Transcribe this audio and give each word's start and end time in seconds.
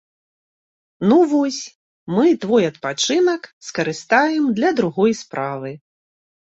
Ну 1.11 1.17
вось, 1.33 1.59
мы 2.17 2.25
твой 2.47 2.63
адпачынак 2.71 3.41
скарыстаем 3.71 4.53
для 4.61 4.69
другой 4.83 5.11
справы. 5.25 5.71